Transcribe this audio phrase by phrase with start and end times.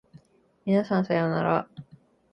[0.65, 1.67] 皆さんさようなら